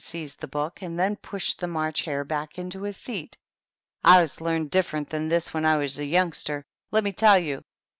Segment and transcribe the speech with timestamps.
[0.03, 3.37] seized the book, and then pushed the March Hare back into his seat.
[4.03, 7.61] "I was learned different to this when I was a youngster, let me tell you.